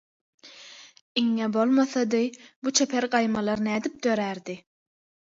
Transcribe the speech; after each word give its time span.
Iňňe 1.21 1.47
bolmasady 1.57 2.21
bu 2.67 2.73
çeper 2.79 3.07
gaýmalar 3.17 3.59
nädip 3.67 3.99
dörärdi?! 4.07 4.57